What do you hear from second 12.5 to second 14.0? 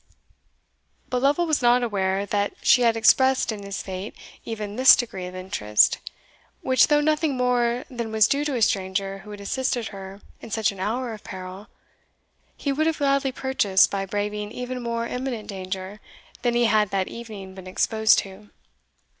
he would have gladly purchased